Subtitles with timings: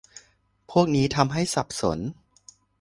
[0.71, 1.99] พวกนี้ทำให้สับสน